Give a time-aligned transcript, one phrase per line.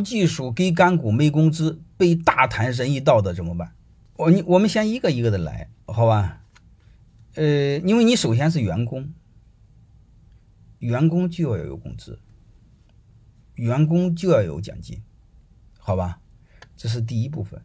[0.00, 3.74] 技术给干股没工资，被大谈仁义道德怎么办？
[4.16, 6.42] 我你我们先一个一个的来，好吧？
[7.34, 9.12] 呃，因为你首先是员工，
[10.78, 12.18] 员工就要有工资，
[13.54, 15.02] 员工就要有奖金，
[15.78, 16.20] 好吧？
[16.76, 17.62] 这是第一部分。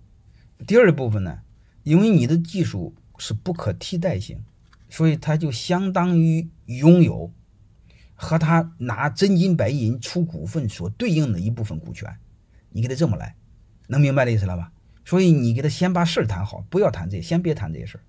[0.67, 1.39] 第二部分呢，
[1.83, 4.43] 因为你的技术是不可替代性，
[4.89, 7.33] 所以它就相当于拥有
[8.13, 12.15] 和他拿真金白银出股份所对应的一部分股权。
[12.75, 13.37] 你给他这么来，
[13.87, 14.73] 能明白的意思了吧？
[15.05, 18.01] 所以你给他先把事儿谈好，不要谈这些，先别谈这些事儿。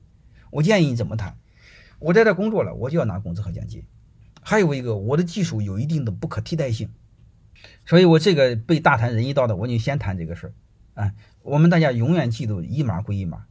[0.51, 1.37] 我建议你怎么谈？
[2.01, 3.85] 我在这工作了，我就要拿工资和奖金。
[4.43, 6.91] 还有一个，我的技术有一定的不可替代性，
[7.85, 10.53] 所以我这个被大谈仁义道的，我就先谈这个事儿。
[11.01, 13.47] 啊，我们大家永远记住一码归一码。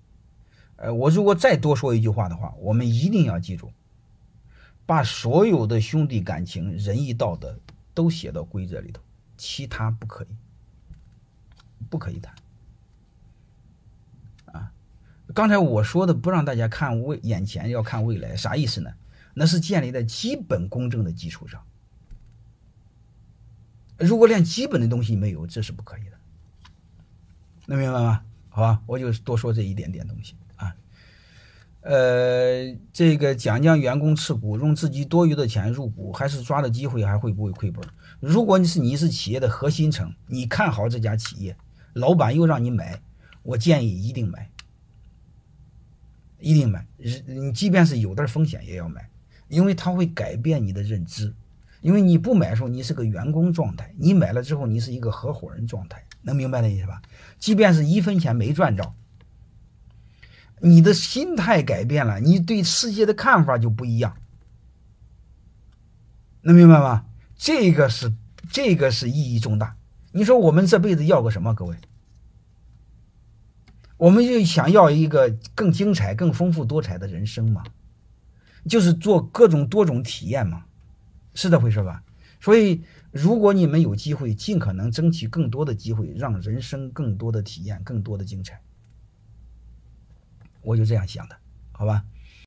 [0.76, 3.72] 呃，我如果再多说一句话的话，我们一定要记住，
[4.86, 7.58] 把所有的兄弟感情、仁义道德
[7.94, 9.02] 都写到规则里头，
[9.38, 10.28] 其他不可以。
[11.90, 12.36] 不可以谈
[14.48, 14.72] 啊！
[15.34, 18.92] 刚才我说的不让大家看未眼前，要看未来，啥意思呢？
[19.34, 21.62] 那是建立在基本公正的基础上。
[23.98, 26.18] 如果连基本的东西没有，这是不可以的。
[27.66, 28.24] 能明白吗？
[28.50, 30.76] 好吧，我就多说这一点点东西啊。
[31.82, 37.84] 呃，这个讲讲员工持股，用自己多余的钱入股，还是抓的机会，还会不会亏本？
[38.20, 41.58] 如果你是你是企业的核心层，你看好这家企业。
[41.96, 43.02] 老板又让你买，
[43.42, 44.50] 我建议一定买，
[46.40, 46.86] 一定买。
[47.26, 49.10] 你即便是有点风险也要买，
[49.48, 51.34] 因为它会改变你的认知。
[51.82, 56.04] 因为你不买的时候，你是个员工状态；你买了之后，你是一个合伙人状态。
[56.22, 57.02] 能明白那意思吧？
[57.40, 58.94] 即便是一分钱没赚着，
[60.60, 64.18] 你的心态改变了，你对世界的看法就不一样。
[66.42, 67.06] 能明白吗？
[67.38, 68.14] 这个是
[68.52, 69.78] 这个是意义重大。
[70.16, 71.54] 你说我们这辈子要个什么？
[71.54, 71.76] 各位，
[73.98, 77.66] 我们就想要一个更精彩、更丰富多彩的人生嘛，
[78.66, 80.64] 就是做各种多种体验嘛，
[81.34, 82.02] 是这回事吧？
[82.40, 82.82] 所以，
[83.12, 88.62] 如果你们有机会，尽可能争取更多的机会，让人生更多的体验、更多的精彩，
[90.62, 91.36] 我就这样想的，
[91.74, 92.06] 好吧？